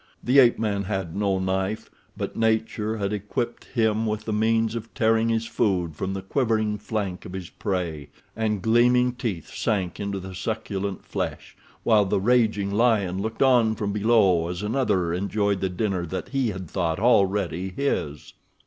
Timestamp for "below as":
13.93-14.63